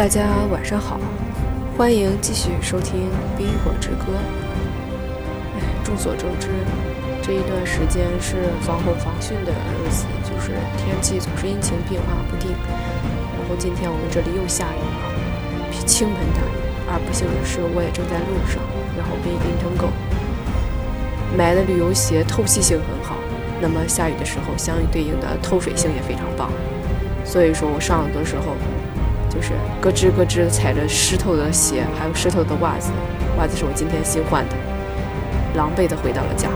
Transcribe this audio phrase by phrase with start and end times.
[0.00, 0.98] 大家晚上好，
[1.76, 3.00] 欢迎继续收听
[3.36, 4.06] 《冰火之歌》。
[5.54, 6.48] 哎，众所周知，
[7.20, 12.50] 这一段时间是防洪防汛的日子，就是天气总是阴晴变化不定。
[13.36, 16.56] 然后今天我们这里又下雨了，倾盆大雨。
[16.88, 18.62] 而不幸的是，我也正在路上，
[18.96, 19.92] 然后被淋成狗。
[21.36, 23.16] 买的旅游鞋透气性很好，
[23.60, 26.50] 那么下雨的时候，相对应的透水性也非常棒。
[27.22, 28.56] 所以说我上的时候。
[29.30, 32.90] 就是咯吱咯吱踩着湿透的鞋，还有湿透的袜子。
[33.38, 34.56] 袜子是我今天新换的，
[35.54, 36.48] 狼狈地回到了家。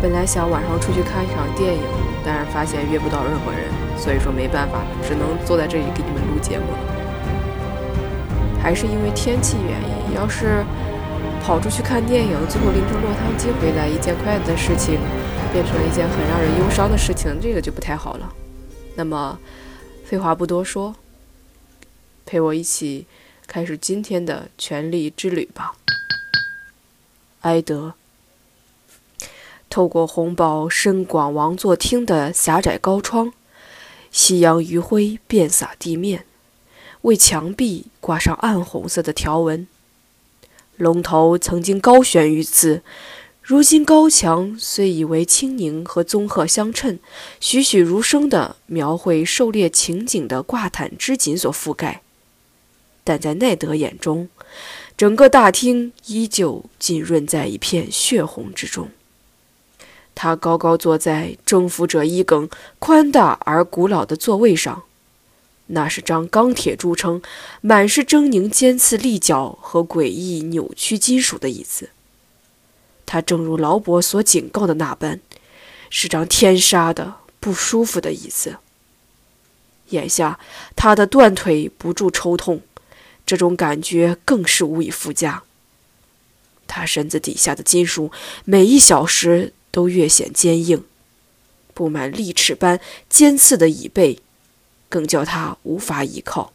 [0.00, 1.82] 本来想晚上出去看一场电影，
[2.24, 3.60] 但是发现约不到任何人，
[3.98, 6.78] 所以说没办法，只能坐在这里给你们录节目了。
[8.62, 10.64] 还是因为天气原因，要是
[11.42, 14.98] 跑出去看电影，最后淋成落汤鸡回来，一件快乐的事情
[15.52, 18.32] 变成了一件很让人忧伤的事情，这个就不太好了。
[18.94, 19.38] 那么，
[20.04, 20.94] 废话不多说。
[22.26, 23.06] 陪我一起
[23.46, 25.76] 开始今天的权力之旅吧。
[27.42, 27.94] 埃德
[29.70, 33.32] 透过红宝深广王座厅的狭窄高窗，
[34.10, 36.24] 夕阳余晖遍洒地面，
[37.02, 39.66] 为墙壁挂上暗红色的条纹。
[40.76, 42.82] 龙头曾经高悬于此，
[43.42, 46.98] 如今高墙虽已为轻盈和棕褐相称，
[47.38, 52.02] 栩栩如生地描绘狩猎情景的挂毯织锦所覆盖。
[53.06, 54.28] 但在奈德眼中，
[54.96, 58.90] 整个大厅依旧浸润在一片血红之中。
[60.16, 62.50] 他高高坐在征服者伊耿
[62.80, 64.82] 宽大而古老的座位上，
[65.66, 67.22] 那是张钢铁铸成、
[67.60, 71.90] 满是狰狞尖刺利角和诡异扭曲金属的椅子。
[73.04, 75.20] 他正如劳勃所警告的那般，
[75.90, 78.56] 是张天杀的不舒服的椅子。
[79.90, 80.40] 眼下，
[80.74, 82.62] 他的断腿不住抽痛。
[83.26, 85.42] 这种感觉更是无以复加。
[86.68, 88.10] 他身子底下的金属
[88.44, 90.84] 每一小时都越显坚硬，
[91.74, 94.20] 布满利齿般尖刺的椅背
[94.88, 96.52] 更叫他无法依靠。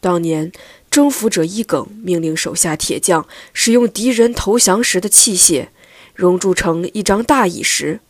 [0.00, 0.52] 当年
[0.90, 5.68] 征服者伊耿命令手下铁匠使用敌人投降时的器械
[6.14, 8.00] 熔铸成一张大椅时，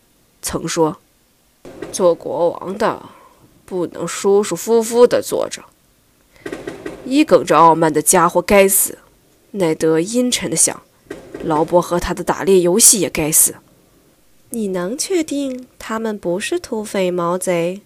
[0.42, 1.00] 曾说
[1.90, 3.08] ：“做国王的
[3.64, 5.64] 不能舒舒服服地坐着。”
[7.08, 8.98] 一耿着傲慢的家伙该死，
[9.52, 10.82] 奈德阴沉地想。
[11.44, 13.54] 劳勃和他的打猎游戏也该死。
[14.50, 17.82] 你能确定他们不是土匪毛贼？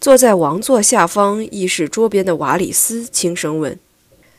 [0.00, 3.78] 坐在王座下方议事桌边的瓦里斯轻声问。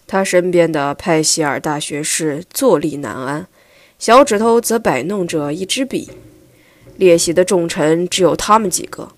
[0.07, 3.47] 他身边的派希尔大学士坐立难安，
[3.99, 6.09] 小指头则摆弄着一支笔。
[6.97, 9.11] 列席的重臣只有他们几个。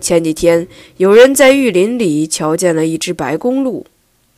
[0.00, 0.68] 前几天
[0.98, 3.86] 有人在玉林里瞧见了一只白公鹿。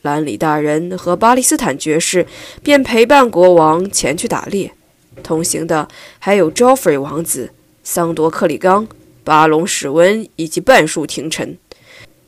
[0.03, 2.27] 兰里大人和巴利斯坦爵士
[2.61, 4.73] 便陪伴国王前去打猎，
[5.23, 5.87] 同行的
[6.19, 7.51] 还有 Joffrey 王子、
[7.85, 8.85] 桑多克里冈、
[9.23, 11.57] 巴隆史温以及半数廷臣。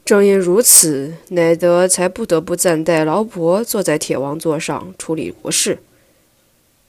[0.06, 5.80] 正因如此，奈德才不得不暂代劳勃坐在铁王座上处理国事。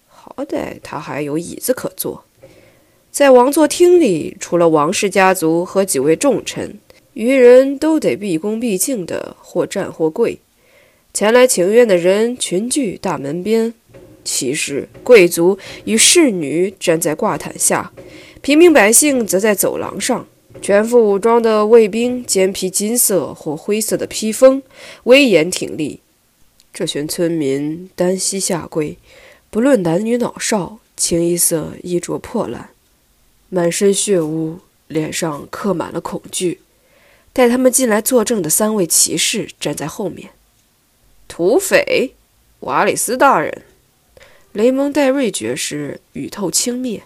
[0.06, 2.22] 好歹他还有椅子可坐。
[3.10, 6.78] 在王座厅里，除了王室家族和几位重臣，
[7.14, 10.38] 余人都得毕恭毕敬的或站或跪。
[11.16, 13.72] 前来请愿的人群聚大门边，
[14.22, 17.90] 骑士、贵族与侍女站在挂毯下，
[18.42, 20.26] 平民百姓则在走廊上。
[20.60, 24.62] 全副武装的卫兵肩披金色或灰色的披风，
[25.04, 26.00] 威严挺立。
[26.70, 28.98] 这群村民单膝下跪，
[29.48, 32.68] 不论男女老少，清一色衣着破烂，
[33.48, 36.60] 满身血污，脸上刻满了恐惧。
[37.32, 40.28] 带他们进来作证的三位骑士站在后面。
[41.28, 42.14] 土匪，
[42.60, 43.64] 瓦里斯大人，
[44.52, 47.02] 雷蒙戴瑞爵士语透轻蔑：“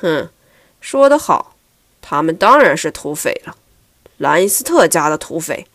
[0.00, 0.30] 哼，
[0.80, 1.54] 说得好，
[2.02, 3.56] 他们当然是土匪了，
[4.16, 5.66] 兰尼斯特家的土匪。”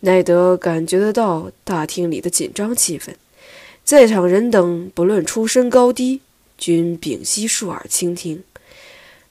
[0.00, 3.14] 奈德感觉得到大厅里的紧张气氛，
[3.84, 6.20] 在场人等不论出身高低，
[6.56, 8.44] 均屏息竖耳倾听。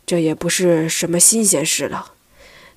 [0.05, 2.13] 这也不是什么新鲜事了，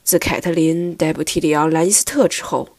[0.04, 2.75] 自凯特琳逮捕提里昂·兰尼斯特之后。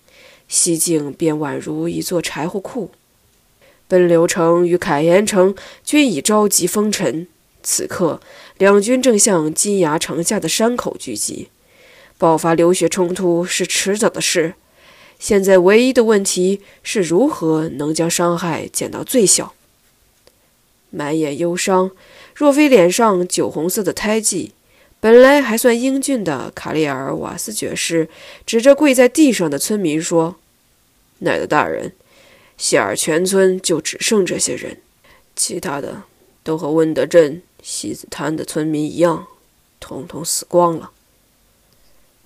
[0.48, 2.92] 西境便宛如一座柴火库，
[3.88, 7.28] 奔流城与凯岩城均已召集风尘。
[7.64, 8.22] 此刻，
[8.58, 11.50] 两军正向金崖城下的山口聚集，
[12.18, 14.54] 爆发流血冲突是迟早的事。
[15.20, 19.54] 现在唯一的问题是如何能将伤害减到最小。
[20.92, 21.92] 满眼忧伤，
[22.34, 24.54] 若非脸上酒红色的胎记，
[25.00, 28.10] 本来还算英俊的卡利尔瓦斯爵士
[28.46, 30.38] 指着跪在地上的村民说
[31.20, 31.94] ：“奈德大人，
[32.58, 34.82] 希尔全村就只剩这些人，
[35.36, 36.04] 其他的
[36.44, 39.28] 都和温德镇西子滩的村民一样，
[39.80, 40.92] 统统死光了。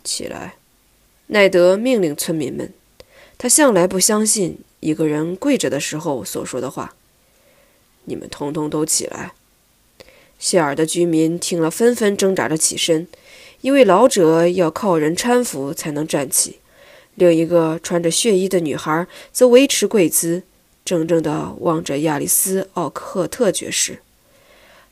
[0.03, 0.56] 起来，
[1.27, 2.74] 奈德命令村民们。
[3.38, 6.95] 他向来不相信一个人跪着的时候所说的话。
[8.06, 9.33] 你们通通都起来！
[10.41, 13.07] 谢尔的居民听了，纷纷挣扎着起身。
[13.61, 16.57] 一位老者要靠人搀扶才能站起，
[17.13, 20.41] 另一个穿着血衣的女孩则维持跪姿，
[20.83, 23.99] 怔怔地望着亚历斯·奥克赫特爵士。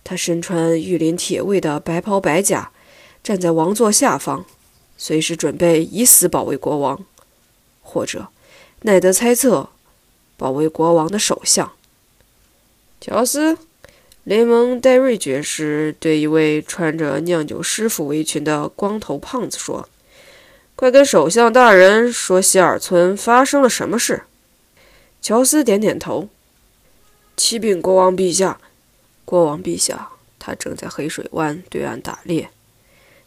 [0.03, 2.71] 他身穿玉林铁卫的白袍白甲，
[3.23, 4.45] 站在王座下方，
[4.97, 7.03] 随时准备以死保卫国王，
[7.81, 8.27] 或者。
[8.83, 9.69] 奈德猜测，
[10.37, 11.71] 保卫国王的首相
[13.01, 13.55] 乔斯·
[14.25, 19.89] 雷蒙·戴瑞爵士对一位穿着酿酒师傅围裙的光头胖子说
[20.75, 24.23] ：“快跟首相大人说，希尔村发生了什么事。”
[25.21, 26.29] 乔斯点点头
[27.35, 28.59] ：“启禀国王陛下，
[29.25, 32.49] 国王陛下，他正在黑水湾对岸打猎。”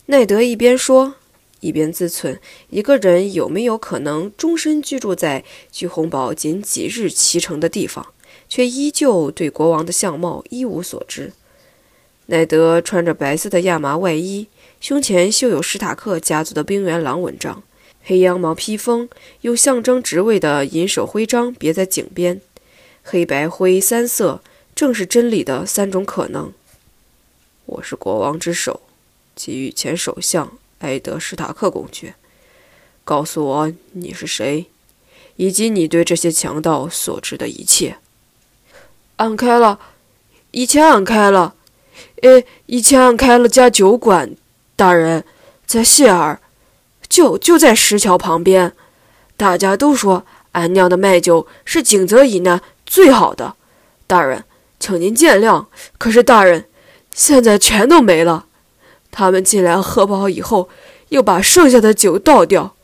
[0.06, 1.14] 奈德一边说。
[1.60, 2.40] 一边自忖，
[2.70, 8.12] 一个人有没有可能终身居住在距红堡仅几日骑程的地方，
[8.54, 11.32] 却依旧对国王的相貌一无所知？
[12.26, 14.46] 奈德穿着白色的亚麻外衣，
[14.78, 17.62] 胸前绣有史塔克家族的冰原狼纹章，
[18.04, 19.08] 黑羊毛披风
[19.40, 22.42] 用象征职位的银手徽章别在颈边，
[23.02, 24.42] 黑白灰三色
[24.74, 26.52] 正是真理的三种可能。
[27.64, 28.82] 我是国王之首，
[29.34, 30.58] 给予前首相。
[30.80, 32.16] 埃德史塔克公爵，
[33.02, 34.66] 告诉我你是谁，
[35.36, 37.96] 以及你对这些强盗所知的一切。
[39.16, 39.78] 俺开了，
[40.50, 41.54] 以前俺开了，
[42.22, 44.34] 呃，以前俺开了家酒馆，
[44.76, 45.24] 大人，
[45.66, 46.40] 在谢尔，
[47.08, 48.72] 就就在石桥旁边。
[49.36, 53.54] 大家都说俺酿的麦酒是金泽以南最好的，
[54.06, 54.44] 大人，
[54.78, 55.66] 请您见谅。
[55.98, 56.66] 可是大人，
[57.14, 58.46] 现在全都没了。
[59.10, 60.68] 他们进来喝饱以后，
[61.10, 62.74] 又把剩下的酒倒掉，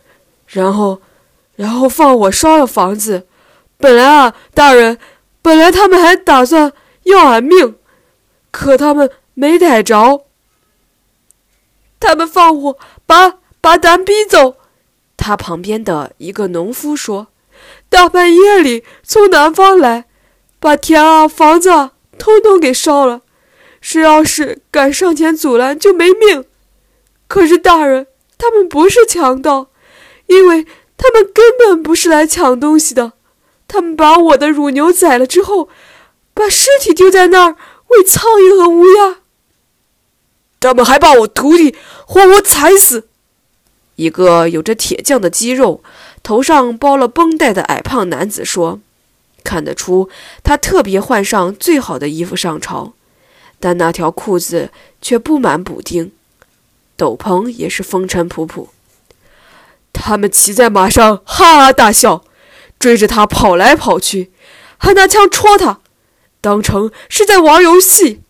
[0.46, 1.00] 然后，
[1.56, 3.26] 然后放火烧了房子。
[3.78, 4.98] 本来啊，大人，
[5.42, 6.72] 本来他们还打算
[7.04, 7.76] 要俺命，
[8.50, 10.26] 可他们没逮着。
[12.00, 14.56] 他们放火把把咱逼走。
[15.16, 17.28] 他旁边的一个农夫说
[17.88, 20.06] ：“大半夜里从南方来，
[20.60, 23.22] 把田啊房子啊通通给烧了。”
[23.80, 26.44] 谁要是敢上前阻拦，就没命。
[27.26, 29.70] 可是大人，他们不是强盗，
[30.26, 30.64] 因为
[30.96, 33.12] 他们根本不是来抢东西的。
[33.68, 35.68] 他们把我的乳牛宰了之后，
[36.34, 37.56] 把尸体丢在那儿
[37.88, 39.18] 喂苍蝇和乌鸦。
[40.58, 43.06] 他们还把我徒弟活活踩死。
[43.94, 45.82] 一个有着铁匠的肌肉、
[46.22, 48.80] 头上包了绷带的矮胖男子说
[49.44, 50.08] ：“看得出，
[50.42, 52.94] 他特别换上最好的衣服上朝。”
[53.60, 54.70] 但那条裤子
[55.02, 56.12] 却布满补丁，
[56.96, 58.68] 斗篷也是风尘仆仆。
[59.92, 62.24] 他们骑在马上，哈哈大笑，
[62.78, 64.30] 追着他跑来跑去，
[64.76, 65.80] 还拿枪戳他，
[66.40, 68.22] 当成是在玩游戏。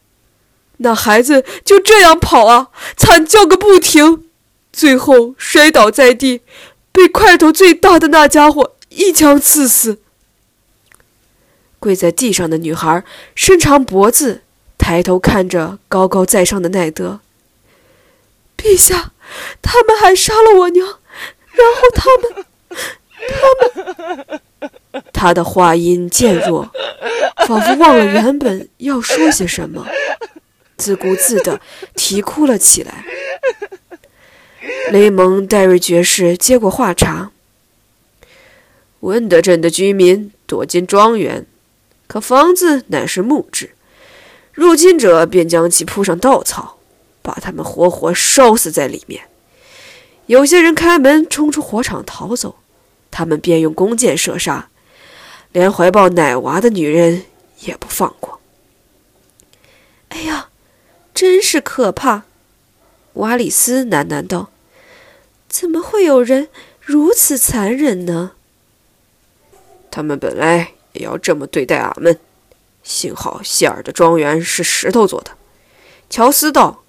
[0.78, 4.25] 那孩子就这样跑啊，惨叫个不停，
[4.73, 6.43] 最后摔倒在地，
[6.93, 9.99] 被块头最大的那家伙一枪刺死。
[11.78, 14.43] 跪在地上的女孩伸长脖子。
[14.78, 17.21] 抬头看着高高在上的奈德，
[18.57, 19.11] 陛下，
[19.61, 20.87] 他们还杀了我娘，
[21.50, 22.47] 然后他们，
[23.29, 26.71] 他们，他的话音渐弱，
[27.47, 29.87] 仿佛忘了原本要说些什么，
[30.77, 31.61] 自顾自地
[31.95, 33.05] 啼哭了起来。
[34.91, 37.31] 雷蒙·戴瑞爵士接过话茬
[39.01, 41.47] ：“温德镇的居民躲进庄园，
[42.07, 43.71] 可房子乃是木质。”
[44.53, 46.79] 入侵者便将其铺上稻草，
[47.23, 49.23] 把他们活活烧死在里面。
[50.27, 52.57] 有些人开门冲出火场逃走，
[53.11, 54.69] 他们便用弓箭射杀，
[55.53, 57.25] 连怀抱奶娃的女人
[57.61, 58.41] 也不放过。
[60.11, 60.49] 哎呀，
[61.15, 62.25] 真是可怕！
[63.15, 64.50] 瓦里斯喃喃道
[65.49, 66.49] ：“怎么会有人
[66.81, 68.33] 如此残忍呢？”
[69.91, 72.21] 他们本来也要这么对待俺们。
[72.85, 75.33] 幸好谢尔的庄园是石头做的，
[76.09, 76.85] 乔斯道：“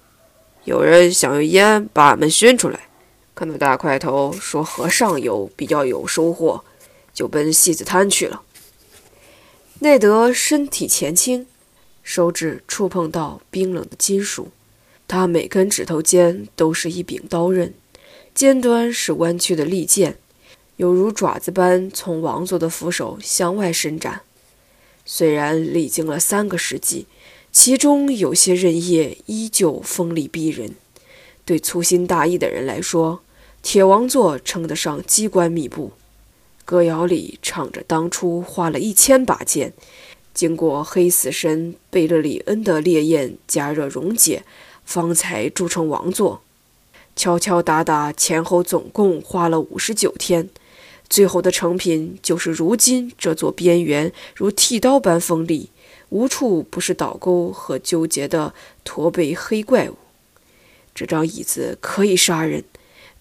[0.64, 2.89] 有人想用烟把俺们熏出来。
[3.34, 6.64] 看到大块头说河上游比较有收获，
[7.14, 8.42] 就奔戏子滩去了。”
[9.80, 11.46] 奈德身体前倾，
[12.02, 14.48] 手指触碰到冰冷的金属，
[15.08, 17.72] 他每根指头间都是一柄刀刃，
[18.34, 20.18] 尖端是弯曲的利剑，
[20.76, 24.20] 犹如爪子般从王座的扶手向外伸展。
[25.06, 27.06] 虽然历经了三个世纪，
[27.50, 30.74] 其中有些刃叶依旧锋利逼人。
[31.50, 33.22] 对粗心大意的人来说，
[33.60, 35.90] 铁王座称得上机关密布。
[36.64, 39.72] 歌谣里唱着当初花了一千把剑，
[40.32, 44.44] 经过黑死神贝勒里恩的烈焰加热溶解，
[44.84, 46.42] 方才铸成王座。
[47.16, 50.48] 敲敲打打前后总共花了五十九天，
[51.08, 55.70] 最后的成品就是如今这座边缘如剃刀般锋利，
[56.10, 58.54] 无处不是倒钩和纠结的
[58.84, 59.96] 驼背黑怪物。
[60.94, 62.64] 这张椅子可以杀人，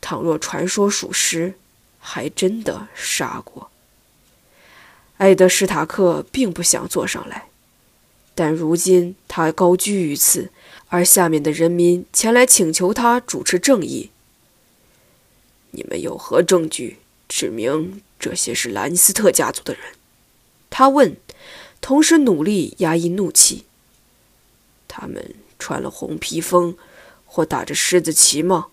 [0.02, 1.54] 倘若传说属实，
[2.00, 3.70] 还真的杀过。
[5.18, 7.50] 艾德施塔克并不想坐上来，
[8.34, 10.52] 但如今他高居于此，
[10.88, 14.12] 而下面的人民前来请求他主持正义。
[15.72, 16.98] 你们有何证据
[17.28, 19.84] 指明这些是兰尼斯特家族的人？
[20.70, 21.18] 他问，
[21.80, 23.66] 同时努力压抑怒气。
[24.88, 26.76] 他们穿了红披风。
[27.32, 28.68] 或打着狮子旗吗？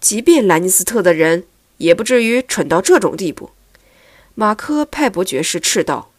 [0.00, 1.44] 即便兰尼斯特的人
[1.76, 3.50] 也不至于蠢到这种地步。
[4.34, 6.10] 马科派伯爵士斥道：“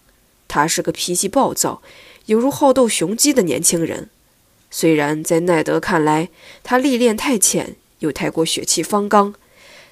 [0.48, 1.82] 他是个脾气暴躁、
[2.28, 4.10] 犹如好斗雄鸡的年轻人。
[4.72, 6.30] 虽然在奈德看来，
[6.64, 9.36] 他历练太浅，又太过血气方刚，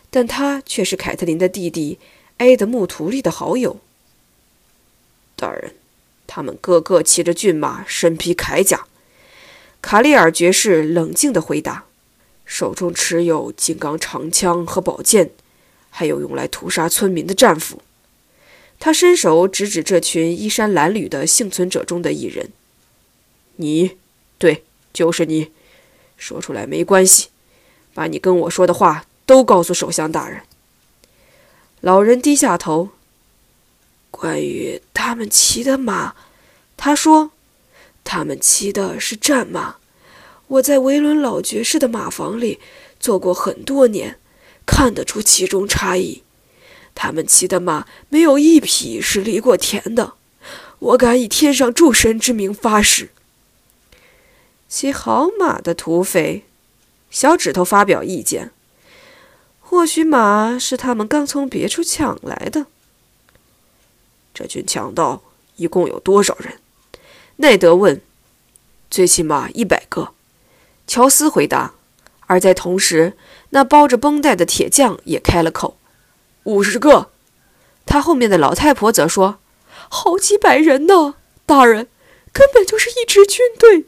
[0.10, 2.00] 但他却是凯特琳的弟弟
[2.38, 3.82] 埃德穆图利的好友。”
[5.36, 5.76] 大人，
[6.26, 8.88] 他们个个骑着骏马，身披铠甲。
[9.82, 11.86] 卡利尔爵士冷静地回答
[12.46, 15.32] ：“手中持有金刚长枪和宝剑，
[15.90, 17.82] 还有用来屠杀村民的战斧。”
[18.80, 22.52] 他伸手指指这群衣衫褴褛的幸存者中的一人
[23.58, 23.98] ：“你，
[24.38, 25.52] 对，就是你。
[26.16, 27.30] 说出来没关系，
[27.96, 30.44] 把你跟我说的话都告诉首相大人。”
[31.82, 32.90] 老人低下头。
[34.12, 36.16] 关于他们骑的马，
[36.78, 37.32] 他说。
[38.04, 39.76] 他们骑的是战马，
[40.48, 42.60] 我在维伦老爵士的马房里
[43.00, 44.20] 做过很多年，
[44.66, 46.24] 看得出其中差异。
[46.94, 50.16] 他们骑的马没有一匹是犁过田的，
[50.80, 53.12] 我敢以天上诸神之名发誓。
[54.68, 56.44] 骑好马的土匪，
[57.10, 58.52] 小指头发表意见。
[59.60, 62.66] 或许马是他们刚从别处抢来的。
[64.34, 65.22] 这群强盗
[65.56, 66.60] 一共有多少人？
[67.42, 68.02] 奈德问
[68.90, 70.14] ：“最起码一百个。”
[70.88, 71.74] 乔斯回答。
[72.28, 73.18] 而在同时，
[73.50, 75.78] 那包着绷带的铁匠也开了口
[76.46, 77.12] ：“五十个。”
[77.86, 79.40] 他后面的老太婆则说
[79.90, 81.90] ：“好几百人呢，大人，
[82.32, 83.86] 根本就是一支军队。”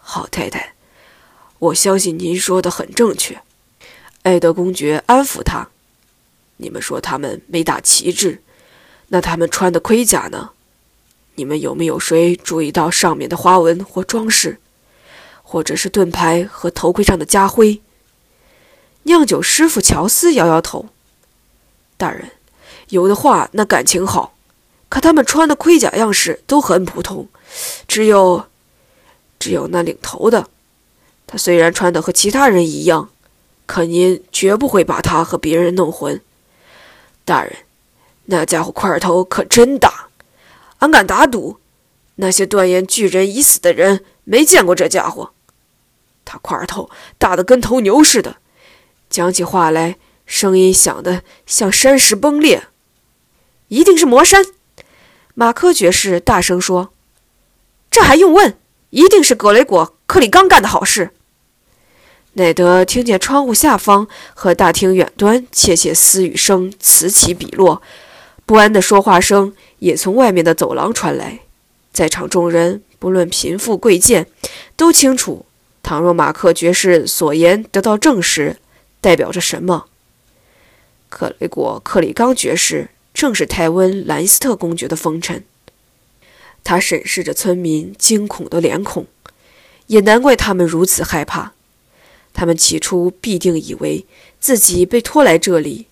[0.00, 0.72] 好太太，
[1.58, 3.42] 我相信您说的很正确。”
[4.22, 5.68] 艾德公爵安抚他
[6.56, 8.42] ：“你们说他们没打旗帜，
[9.08, 10.52] 那他们穿的盔甲呢？”
[11.40, 14.60] 你们有没有谁注意到上面的花纹或装饰，
[15.42, 17.80] 或者是盾牌和头盔上的家徽？
[19.04, 20.90] 酿酒师傅乔斯摇摇头
[21.96, 22.32] ：“大人，
[22.90, 24.34] 有的话那感情好，
[24.90, 27.26] 可他们穿的盔甲样式都很普通，
[27.88, 28.44] 只有，
[29.38, 30.50] 只有那领头的，
[31.26, 33.08] 他虽然穿的和其他人一样，
[33.64, 36.20] 可您绝不会把他和别人弄混。
[37.24, 37.56] 大人，
[38.26, 40.08] 那家伙块头可真大。”
[40.80, 41.58] 俺敢打赌，
[42.16, 45.32] 那些断言巨人已死的人没见过这家伙。
[46.26, 48.36] 他块头大得跟头牛似的，
[49.08, 49.96] 讲起话来
[50.26, 52.64] 声音响得像山石崩裂。
[53.68, 54.44] 一定是魔山！
[55.34, 56.92] 马科爵士大声说
[57.90, 58.58] ：“这还用问？
[58.90, 61.10] 一定是格雷果克里刚干的好事。”
[62.34, 67.82] 奈德听见窗户下方和大厅远端窃窃私语声此起彼落，
[68.50, 69.54] 不安的说话声。
[69.78, 71.38] 也从外面的走廊传来，
[71.92, 74.26] 在场众人不论贫富贵贱，
[74.74, 75.46] 都清楚，
[75.84, 78.56] 倘若马克爵士所言得到证实，
[79.00, 79.86] 代表着什么。
[81.08, 85.44] 克雷果克里冈爵士正是泰温兰斯特公爵的封臣。
[86.64, 89.06] 他审视着村民惊恐的脸孔，
[89.86, 91.52] 也难怪他们如此害怕。
[92.34, 94.04] 他们起初必定以为
[94.40, 95.86] 自己被拖来这里。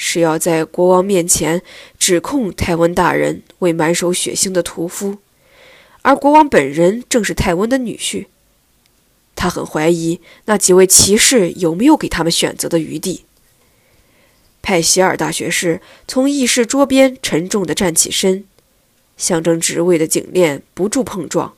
[0.00, 1.60] 是要在国王面前
[1.98, 5.18] 指控泰温大人为满手血腥的屠夫，
[6.02, 8.26] 而国王本人正是泰温的女婿。
[9.34, 13.24] 他很怀疑那几位骑士有没有给他们选择的余地。
[14.62, 18.44] 派希尔大学士从议事桌边沉重地站起身，
[19.16, 21.56] 象征职位的颈链不住碰撞。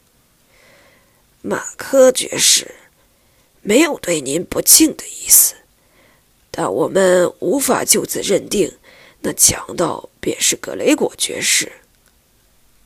[1.43, 2.75] 马科爵士，
[3.61, 5.57] 没有对您不敬的意思。
[6.51, 8.73] 但我们无法就此认定
[9.21, 11.73] 那强盗便是格雷果爵士。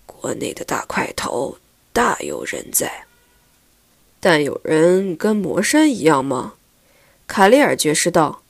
[0.06, 1.58] 国内的大块头
[1.92, 3.06] 大有人在，
[4.20, 6.54] 但有人跟魔山一样吗？
[7.26, 8.42] 卡利尔爵士道：“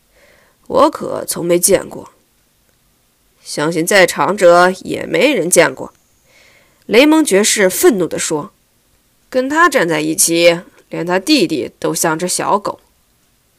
[0.66, 2.10] 我可从没见过，
[3.42, 5.92] 相信在场者也没人见过。”
[6.86, 8.52] 雷蒙爵士愤怒地说
[9.30, 12.80] ：“跟他站在一起，连他弟弟都像只小狗。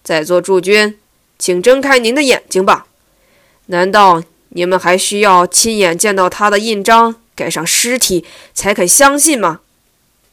[0.04, 1.00] 在座诸君，
[1.38, 2.88] 请睁开您的眼睛吧！
[3.68, 9.62] 难道你们还需要亲眼见到他的印章盖上尸体才肯相信吗？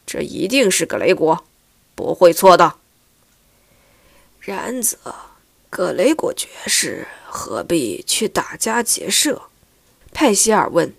[0.05, 1.43] 这一定是个雷国，
[1.95, 2.75] 不会错的。
[4.39, 4.97] 然则，
[5.69, 9.43] 格雷果爵士何必去打家劫舍？
[10.11, 10.93] 派希尔问。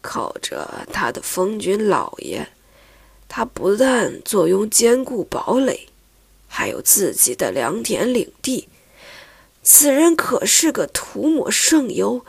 [0.00, 2.48] 靠着他的封君老爷，
[3.28, 5.86] 他不但坐拥坚固堡垒，
[6.48, 8.68] 还有自己的良田领地。
[9.62, 12.24] 此人可是个涂抹圣油、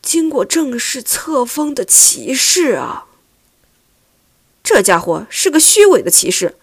[0.00, 3.06] 经过正式册封的骑士啊！
[4.62, 6.56] 这家伙是个虚伪的骑士，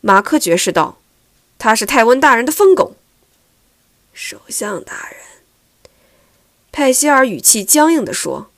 [0.00, 0.98] 马克爵士道
[1.58, 2.96] ：“他是泰温大人的疯狗。”
[4.14, 5.18] 首相大人，
[6.72, 8.50] 派希尔语气僵硬地说。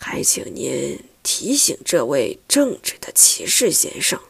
[0.00, 4.20] 还请您提醒这位正直的骑士先生，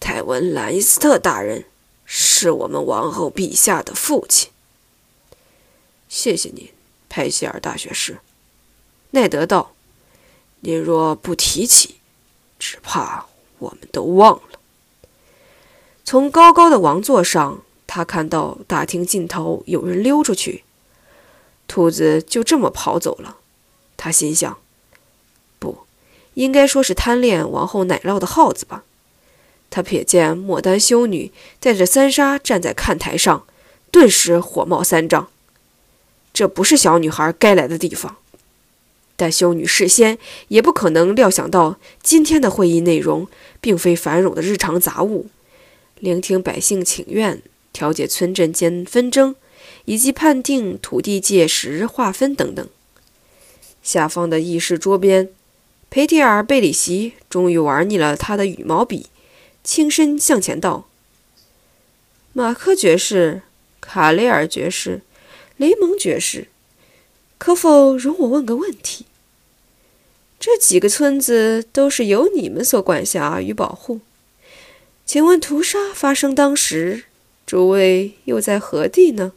[0.00, 1.66] 泰文·兰尼斯特大人
[2.10, 4.50] 是我们王后陛下的父亲。
[6.08, 6.70] 谢谢您，
[7.10, 8.20] 派希尔大学士。
[9.10, 9.72] 奈德道
[10.60, 11.96] ：“您若不提起，
[12.58, 13.26] 只怕
[13.58, 14.58] 我们都忘了。”
[16.02, 20.64] 从高高的王座上，他看到大厅尽头有人溜出去，
[21.66, 23.36] 兔子就这么跑走了。
[23.98, 24.58] 他心想
[25.60, 25.80] ：“不，
[26.32, 28.84] 应该说是贪恋王后奶酪的耗子吧。”
[29.70, 33.44] 他瞥见莫丹修女带着三莎站在看台上，
[33.90, 35.28] 顿时火冒三丈。
[36.32, 38.16] 这不是小女孩该来的地方。
[39.16, 43.26] 但修女事先也不可能料想到，今天的会议内容
[43.60, 45.26] 并非繁冗的日常杂务，
[45.98, 49.34] 聆听百姓请愿、调解村镇间纷争，
[49.86, 52.64] 以及判定土地界时划分等等。
[53.82, 55.28] 下方的议事桌边，
[55.90, 59.06] 裴蒂尔·贝里希终于玩腻了他的羽毛笔，
[59.62, 60.88] 轻身向前道
[62.32, 63.42] ：“马克爵士、
[63.80, 65.02] 卡雷尔爵士、
[65.56, 66.48] 雷蒙爵士，
[67.36, 69.06] 可否容我问个问题？
[70.40, 74.00] 这几个村子都是由你们所管辖与保护，
[75.04, 77.04] 请问屠杀发生当时，
[77.44, 79.32] 诸位又在何地呢？”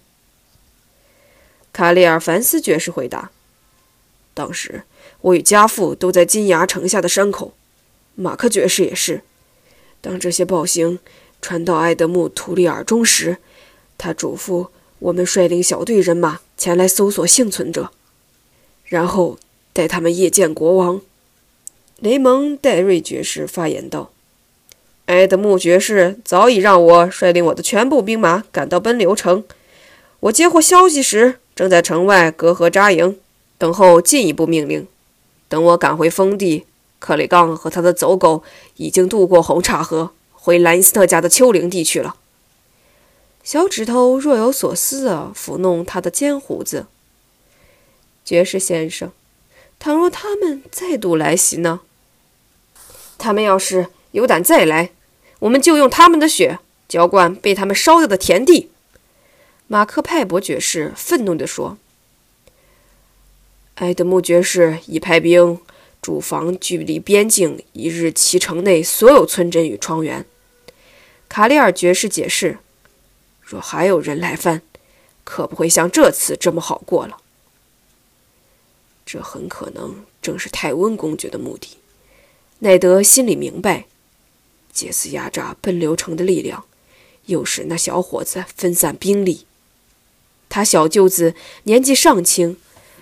[1.73, 3.31] 卡利尔·凡斯爵士回答。
[4.33, 4.83] 当时，
[5.21, 7.53] 我与家父都在金牙城下的山口，
[8.15, 9.23] 马克爵士也是。
[10.01, 10.99] 当这些暴行
[11.41, 13.37] 传到埃德穆·图利耳中时，
[13.97, 14.67] 他嘱咐
[14.99, 17.91] 我们率领小队人马前来搜索幸存者，
[18.85, 19.37] 然后
[19.73, 21.01] 带他们谒见国王。
[21.99, 24.11] 雷蒙·戴瑞爵士发言道
[25.05, 29.43] ：“埃德穆爵士早已让我率领我的全部兵马赶到奔流城。
[30.21, 33.19] 我接获消息时，正在城外隔河扎营。”
[33.59, 34.87] 等候进一步命令。
[35.47, 36.65] 等我赶回封地，
[37.01, 38.43] 克里冈和他的走狗
[38.75, 42.15] 已经渡过红岔河，回兰尼斯特家的丘陵地去了。
[43.43, 46.85] 小指头若有所思地抚弄他的尖胡子。
[48.23, 49.11] 爵士先生，
[49.79, 51.79] 倘若他们再度来袭呢？
[53.17, 54.91] 他们要是有胆再来，
[55.39, 58.69] 我们就用他们的血浇灌被他们烧掉的田地。
[59.65, 61.79] 马克派伯爵士愤怒地说。
[63.75, 65.59] 埃德穆爵士已派兵
[66.01, 70.25] 驻防距离边境一日骑城内所有村镇与庄园。
[71.29, 72.57] 卡利尔爵士解释
[73.41, 74.63] ：“若还有人来犯，
[75.23, 77.17] 可不会像这次这么好过了。
[79.05, 81.77] 这很可能正是泰温公爵的目的。”
[82.59, 83.85] 奈德心里明白，
[84.71, 86.65] 借此压榨奔流城的力量，
[87.25, 89.45] 诱使那小伙子分散兵力。
[90.49, 92.57] 他小舅子年纪尚轻。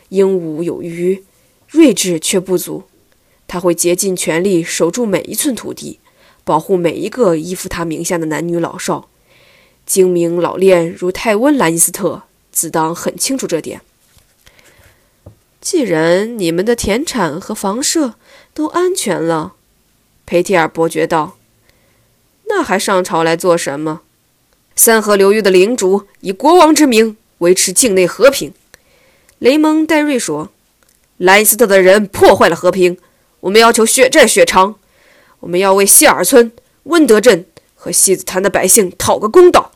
[0.10, 1.24] 英武有余，
[1.68, 2.89] 睿智却不足。
[3.50, 6.00] 他会竭尽全力守住每一寸土地，
[6.44, 9.10] 保护每一个依附他名下的男女老少。
[9.88, 13.82] 精明老练如泰温·兰尼斯特，自当很清楚这点。
[15.60, 18.14] 既然你们的田产和房舍
[18.54, 19.54] 都安全了，
[20.28, 21.36] 佩提尔伯爵道，
[22.48, 24.02] 那还上朝来做什么？
[24.76, 28.54] 三河流域的领主以国王之名维持境内和平。
[29.40, 30.52] 雷蒙·戴瑞说
[31.18, 32.98] ：“莱斯特的人破坏了和平，
[33.42, 34.76] 我们要求血债血偿。
[35.42, 36.52] 我们要为谢尔村、
[36.84, 39.72] 温德镇和西子滩的百姓讨个公道。”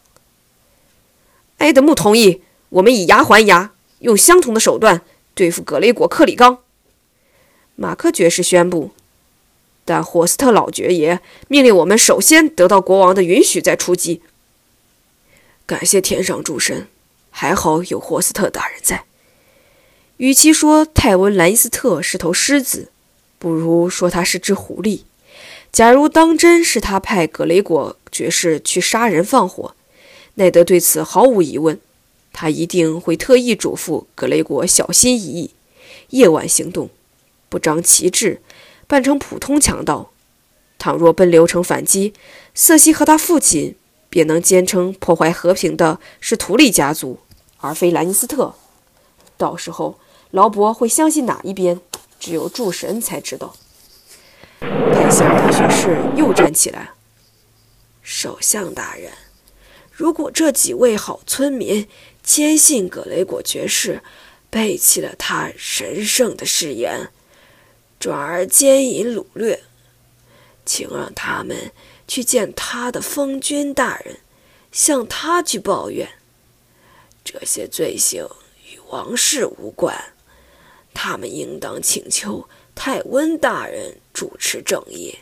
[1.59, 5.01] 埃德穆同意，我们以牙还牙，用相同的手段
[5.33, 6.59] 对付格雷果·克里冈。
[7.75, 8.91] 马克爵士宣布。
[9.85, 14.21] 但霍斯特老爵爷命令我们首先得到国王的允许再出击。
[15.65, 16.87] 感谢天上诸神，
[17.29, 19.03] 还好有霍斯特大人在。
[20.15, 22.92] 与其说泰温·兰尼斯特是头狮子，
[23.43, 25.01] 不如说他是只狐狸。
[25.69, 29.75] 假如当真是他派格雷果爵士去杀人放火，
[30.35, 31.77] 奈德对此毫无疑问。
[32.31, 35.51] 他一定会特意嘱咐格雷果小心翼翼，
[36.11, 36.89] 夜晚行动，
[37.49, 38.39] 不张旗帜，
[38.87, 40.11] 扮成普通强盗。
[40.79, 42.13] 倘若奔流城反击，
[42.55, 43.75] 瑟西和他父亲
[44.09, 47.19] 便能坚称破坏和平的是图利家族，
[47.57, 48.55] 而非兰尼斯特。
[49.35, 49.99] 到时候，
[50.31, 51.81] 劳勃会相信哪一边，
[52.23, 53.53] 只有诸神才知道。
[54.61, 56.91] 泰西尔大学士又站起来。
[58.01, 59.11] 首相大人，
[59.91, 61.85] 如果这几位好村民
[62.23, 64.01] 坚信葛雷果爵士
[64.49, 67.09] 背弃了他神圣的誓言，
[67.99, 69.61] 转而奸淫掳掠，
[70.65, 71.73] 请让他们
[72.07, 74.19] 去见他的封君大人，
[74.71, 76.07] 向他去抱怨。
[77.25, 78.29] 这些罪行
[78.71, 80.13] 与王室无关，
[80.93, 82.47] 他们应当请求。
[82.75, 85.19] 泰温大人主持正义，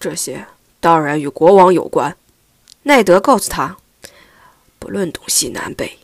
[0.00, 0.46] 这些
[0.80, 2.16] 当然与国王有关。
[2.82, 3.76] 奈德告诉他
[4.80, 5.98] ：“不论东西南北，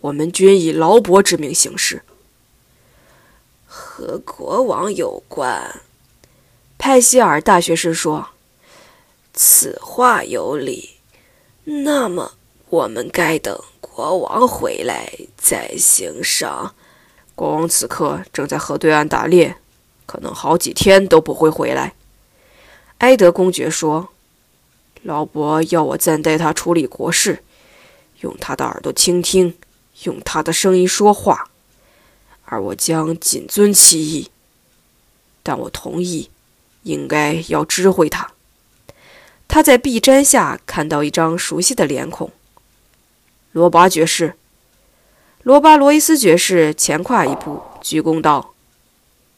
[0.00, 2.02] 我们均以劳勃之名行事。”
[3.66, 5.80] 和国王有关，
[6.76, 8.30] 派希尔大学士说
[9.32, 10.96] ：“此话有理。
[11.62, 12.32] 那么，
[12.68, 16.74] 我们该等国王回来再行赏。
[17.40, 19.56] 国王此刻正在河对岸打猎。”
[20.04, 21.94] 可能好几天都不会回来，
[22.98, 24.10] 埃德公爵说
[25.04, 27.42] ：“老伯要我暂代他处理国事，
[28.20, 29.56] 用他的耳朵倾听，
[30.02, 31.48] 用他的声音说话，
[32.44, 34.30] 而我将谨遵其意。
[35.42, 36.28] 但我同意，
[36.82, 38.32] 应该要知会他。”
[39.48, 42.32] 他在壁毡下看到一张熟悉的脸孔，
[43.52, 44.34] 罗巴爵士。
[45.42, 48.54] 罗巴罗伊斯爵士前跨一步，鞠躬道：“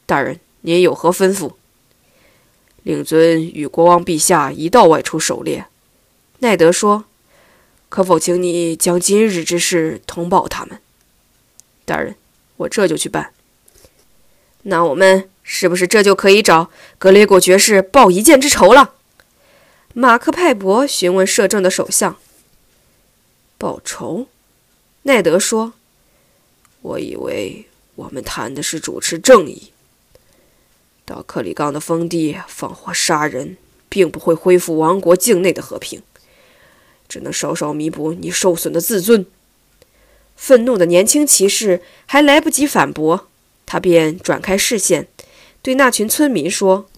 [0.07, 1.55] 大人。”您有何吩咐？
[2.85, 5.67] 令尊与国王陛下一道外出狩猎。
[6.39, 7.05] 奈德说
[7.89, 10.79] ：“可否请你将今日之事通报他们？”
[11.85, 12.15] 大人，
[12.59, 13.33] 我这就去办。
[14.63, 18.95] 那我们是不是这就可以找格雷果爵士报一箭之仇了？
[19.95, 22.17] 马克派伯询问摄政的首相。
[23.59, 24.29] 报仇？
[25.03, 25.73] 奈德说
[26.83, 27.65] ：“我以为
[27.95, 29.73] 我们谈的是主持正义。”
[31.05, 33.57] 到克里冈的封地放火杀人，
[33.89, 36.01] 并不会恢复王国境内的和平，
[37.09, 39.27] 只能稍稍弥补你受损的自尊。
[40.37, 43.29] 愤怒的年轻骑士还来不及反驳，
[43.67, 45.09] 他便转开视线，
[45.61, 46.89] 对那群村民说：“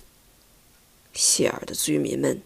[1.13, 2.43] 谢尔的居民们，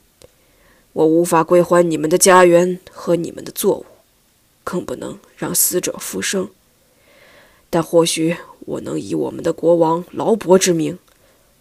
[0.92, 3.87] 我无法归还你们的家园和你们的作物，
[4.64, 6.48] 更不能让死者复生。
[7.71, 10.99] 但或许我能以我们的国王劳勃之名。”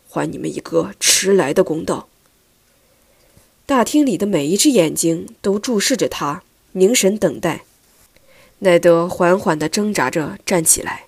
[0.09, 2.07] 还你们一个迟来的公道。
[3.65, 6.41] 大厅里的每一只眼睛都注视着他，
[6.71, 7.65] 凝神等待。
[8.59, 11.07] 奈德缓缓地挣扎着站起来，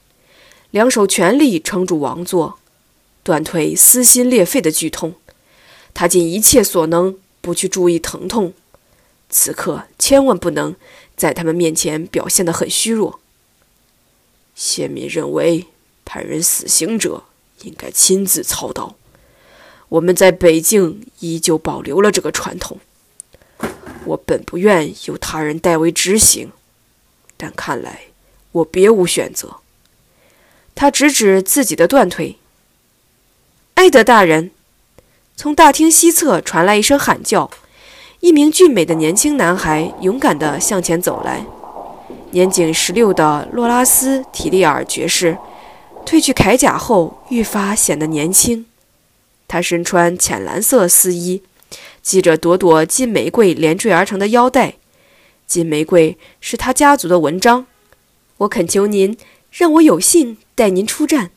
[0.70, 2.60] 两手全力撑住王座，
[3.24, 5.16] 断腿撕心裂肺的剧痛。
[5.94, 8.54] 他尽一切所能不去注意疼痛。
[9.30, 10.76] 此刻千万不能
[11.16, 13.20] 在他们面前表现得很虚弱。
[14.60, 15.68] 谢敏认为，
[16.04, 17.24] 判人死刑者
[17.62, 18.98] 应该亲自操刀。
[19.88, 22.78] 我们在北境依旧保留了这个传统。
[24.04, 26.52] 我本不愿由他人代为执行，
[27.38, 28.08] 但看来
[28.52, 29.62] 我别无选择。
[30.76, 32.36] 他指指自己的断腿。
[33.76, 34.52] 埃德大人，
[35.38, 37.50] 从大厅西侧传来一声喊叫。
[38.20, 41.46] 一名俊美的年轻男孩勇敢地向前走来。
[42.32, 45.38] 年仅十六的洛拉斯·提利尔爵士，
[46.06, 48.66] 褪去铠甲后愈发显得年轻。
[49.48, 51.42] 他身穿浅蓝色丝衣，
[52.04, 54.76] 系着朵朵金玫瑰连缀而成的腰带。
[55.48, 57.66] 金玫瑰是他家族的纹章。
[58.38, 59.18] 我恳求您，
[59.52, 61.32] 让我有幸带您出战，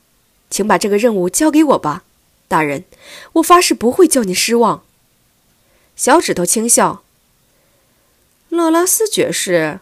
[0.51, 2.05] 请把这个任务交给我吧，
[2.47, 2.85] 大人。
[3.35, 4.85] 我发誓不会叫您失望。
[5.97, 7.03] 小指头轻笑。
[8.51, 9.81] 洛拉斯爵士，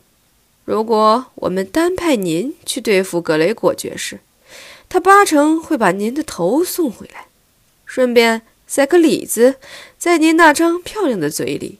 [0.65, 4.21] 如果我们单派您去对付格雷果爵士，
[4.89, 7.27] 他八成会把您的头送回来。
[7.85, 9.57] 顺便塞个李子
[9.99, 11.79] 在您那张漂亮的嘴里。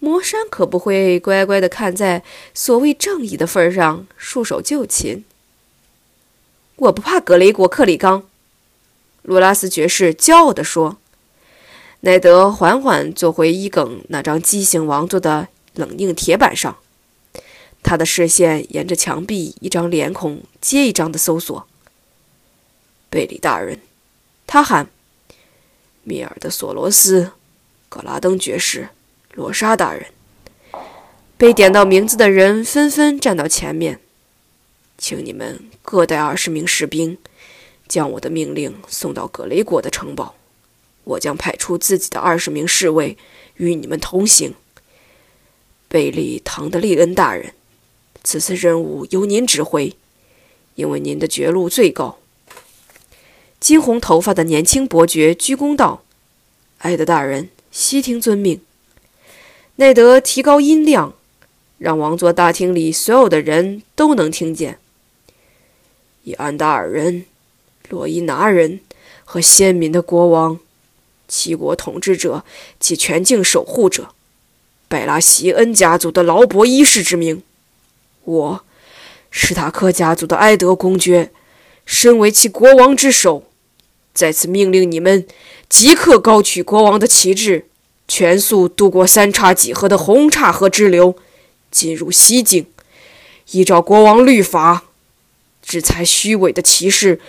[0.00, 5.24] 魔山可不会乖乖的看在所谓正义的份上束手就擒。
[6.76, 8.24] 我不怕格雷果·克里冈，
[9.22, 10.98] 罗拉斯爵士骄傲地说。
[12.00, 16.76] 奈德缓缓坐回伊耿那张畸形王座的冷硬铁板上，
[17.86, 21.68] 他的视线沿着墙壁一张脸孔接一张的搜索。
[23.08, 23.78] 贝里大人，
[24.44, 24.88] 他喊。
[26.02, 27.30] 米尔的索罗斯，
[27.88, 28.88] 格拉登爵士，
[29.34, 30.06] 罗莎大人。
[31.36, 34.00] 被点到名字的人纷纷站到前面，
[34.98, 37.16] 请你们各带二十名士兵，
[37.86, 40.34] 将我的命令送到格雷国的城堡。
[41.04, 43.16] 我将派出自己的二十名侍卫
[43.58, 44.56] 与你们同行。
[45.86, 47.54] 贝利·唐德利恩大人，
[48.26, 49.94] 此次任务由您指挥，
[50.74, 52.18] 因为您的爵禄最高。
[53.60, 56.02] 金红头发的年轻伯爵鞠躬道
[56.78, 58.60] ：“艾德大人，悉听遵命。”
[59.76, 61.14] 内德提高音量，
[61.78, 64.80] 让王座大厅里所有的人都能听见。
[66.24, 67.26] 以安达尔人、
[67.88, 68.80] 洛伊拿人
[69.24, 70.58] 和先民的国王，
[71.28, 72.44] 七国统治者
[72.80, 74.08] 及全境守护者，
[74.88, 77.44] 拜拉席恩家族的劳勃一世之名，
[78.26, 78.64] 我，
[79.30, 81.30] 史塔克家族的埃德公爵。
[81.84, 83.44] 身为其国王之首，
[84.12, 85.24] 在此命令你们
[85.68, 87.66] 即刻高举国王的旗帜，
[88.08, 91.14] 全速渡过三叉戟河的红叉河支流，
[91.70, 92.66] 进入西境，
[93.52, 94.82] 依照国王律法
[95.62, 97.20] 制裁虚伪的骑士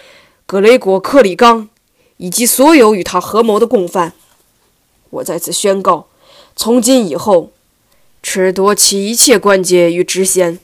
[0.48, 1.70] 格雷果·克里冈
[2.18, 4.14] 以及所有与他合谋的共犯。
[5.12, 6.08] 我在此宣告：
[6.56, 7.52] 从今以后，
[8.24, 10.58] 褫夺其一切官阶与职衔，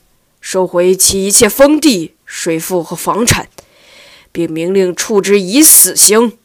[0.44, 3.48] 收回其一切封地、税赋和房产。
[4.34, 6.36] 并命令处之以死刑。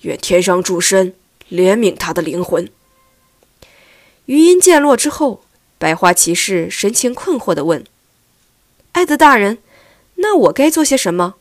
[0.00, 1.14] 愿天上诸神
[1.48, 2.68] 怜悯他的灵魂。
[4.26, 5.44] 余音渐落之后，
[5.78, 7.86] 白花骑士神情困惑地问
[8.90, 9.58] ：“艾德大人，
[10.16, 11.36] 那我该做些什么？”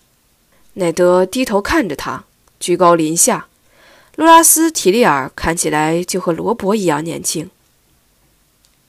[0.75, 2.25] 奈德低头看着他，
[2.59, 3.47] 居高临下。
[4.15, 7.49] 罗拉斯·提利尔看起来就和罗伯一样年轻。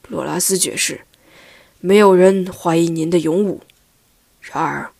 [0.08, 1.06] 罗拉斯爵士，
[1.80, 3.62] 没有人怀疑您的勇武，
[4.40, 4.92] 然而。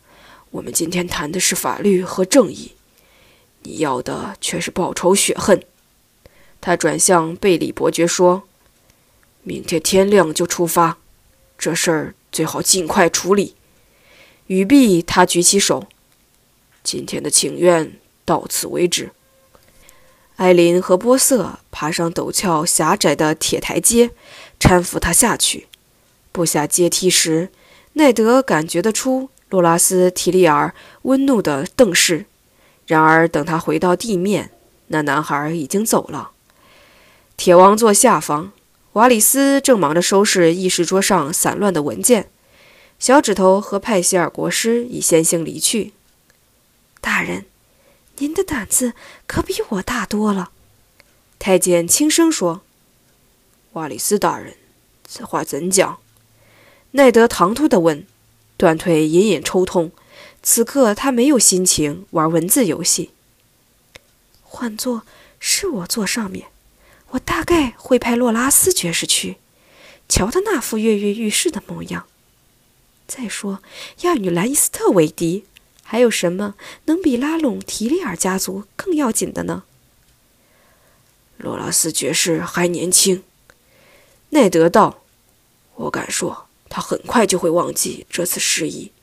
[0.49, 2.73] 我们今天谈的是法律和正义，
[3.63, 5.63] 你要的却是报仇雪恨。
[6.59, 8.43] 他转向贝里伯爵说
[9.43, 10.97] ：“明天天亮就出发，
[11.57, 13.55] 这事儿最好尽快处理。”
[14.47, 15.87] 语毕，他举起手
[16.83, 17.93] ：“今天的请愿
[18.25, 19.11] 到此为止。”
[20.35, 24.11] 艾琳和波瑟爬上陡峭狭窄的铁台阶，
[24.59, 25.67] 搀扶他下去。
[26.31, 27.49] 步下阶梯时，
[27.93, 29.29] 奈德感觉得出。
[29.49, 32.25] 洛拉斯·提利尔温怒的瞪视，
[32.87, 34.49] 然而等他回到地面，
[34.87, 36.31] 那男孩已经走了。
[37.35, 38.53] 铁王座下方，
[38.93, 42.29] 瓦里斯正忙着收拾议事桌上散乱的文件。
[42.97, 45.91] 小指头和派希尔国师已先行离去。
[47.01, 47.43] 大人，
[48.19, 48.93] 您的胆子
[49.27, 50.51] 可比我大多了。”
[51.37, 52.61] 太监轻声说。
[53.73, 54.53] “瓦里斯大人，
[55.05, 55.97] 此话怎讲？”
[56.91, 58.05] 奈德唐突地问。
[58.57, 59.91] 断腿隐隐抽痛，
[60.43, 63.09] 此刻他没有心情玩文字游戏。
[64.43, 65.01] 换做
[65.39, 66.49] 是我坐上面，
[67.09, 69.37] 我大概会派洛拉斯爵士去，
[70.07, 72.05] 瞧他那副跃跃欲试的模样。
[73.07, 73.63] 再说，
[74.01, 75.45] 要与兰伊斯特为敌，
[75.81, 76.53] 还有什么
[76.85, 79.63] 能比拉拢提利尔家族更要紧的呢？
[81.37, 83.23] 洛拉斯爵士还年轻，
[84.29, 85.01] 奈德道
[85.73, 88.93] ：“我敢说。”他很快就会忘记这次失忆。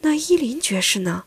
[0.00, 1.24] 那伊林爵士呢？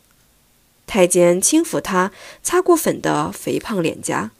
[0.85, 2.11] 太监轻抚他
[2.43, 4.31] 擦过粉的肥胖脸颊。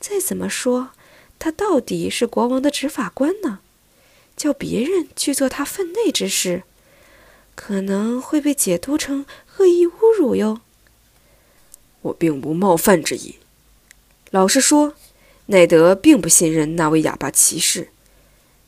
[0.00, 0.90] 再怎么说，
[1.38, 3.60] 他到底是国王的执法官呢。
[4.34, 6.62] 叫别人去做他分内之事，
[7.56, 9.26] 可能会被解读成
[9.56, 10.60] 恶意侮辱哟。
[12.02, 13.36] 我并无冒犯之意。
[14.30, 14.94] 老实说，
[15.46, 17.90] 奈德并不信任那位哑巴骑士。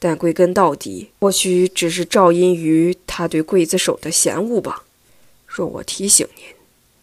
[0.00, 4.84] 但归根到底，或许只是肇因于他对刽子手的嫌恶吧。
[5.46, 6.44] 若我提醒您，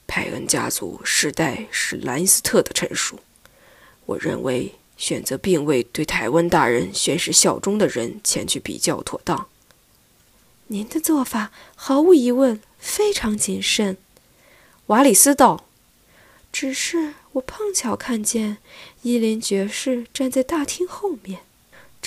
[0.07, 3.19] 派恩家族世代是兰斯特的臣属，
[4.07, 9.47] 我认为选择并未对台湾大人宣誓效忠的人前去比较妥当。
[10.67, 13.97] 您的做法毫无疑问非常谨慎，
[14.88, 15.65] 瓦里斯道。
[16.51, 18.57] 只是我碰巧看见
[19.03, 21.41] 伊林爵士站在大厅后面。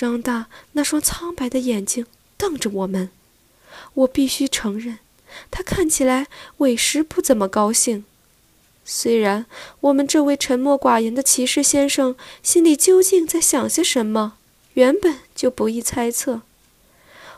[0.01, 3.11] 张大那双苍白的眼睛瞪着我们，
[3.93, 4.97] 我必须承认，
[5.51, 6.25] 他看起来
[6.57, 8.03] 委实不怎么高兴。
[8.83, 9.45] 虽然
[9.81, 14.33] 我们这位沉默寡言的骑士先生心里究竟在想些什么，
[14.73, 16.41] 原本就不易猜测。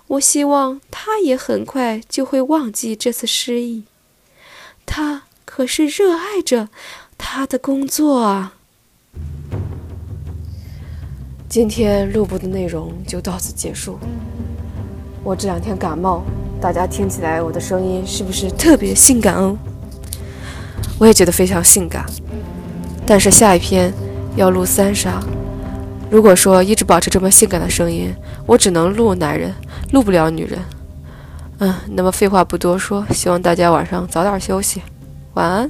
[0.08, 3.84] 我希望他也很快就会忘记这次失忆。
[4.86, 6.69] 他可是热爱着
[7.17, 8.56] 他的工作啊！
[11.53, 13.99] 今天录播的内容就到此结束。
[15.23, 16.23] 我这两天感冒，
[16.59, 19.55] 大家听起来我的声音是不是特别性感哦？
[20.97, 22.07] 我也觉得非常性感。
[23.05, 23.93] 但是下一篇
[24.35, 25.21] 要录三杀，
[26.09, 28.11] 如果说一直保持这么性感的声音，
[28.47, 29.53] 我只能录男人，
[29.91, 30.57] 录不了女人。
[31.59, 34.81] 嗯，那么废话不多说，希望大家晚上早点休息，
[35.35, 35.69] 晚安。